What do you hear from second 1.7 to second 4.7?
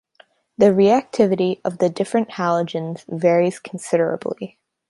the different halogens varies considerably.